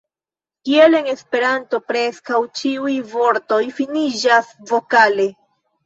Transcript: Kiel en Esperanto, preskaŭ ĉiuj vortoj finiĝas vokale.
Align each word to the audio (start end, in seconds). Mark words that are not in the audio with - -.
Kiel 0.69 0.97
en 0.99 1.09
Esperanto, 1.11 1.81
preskaŭ 1.91 2.41
ĉiuj 2.63 2.97
vortoj 3.15 3.63
finiĝas 3.81 4.53
vokale. 4.75 5.33